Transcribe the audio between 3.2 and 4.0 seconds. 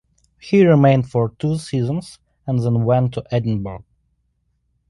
Edinburgh.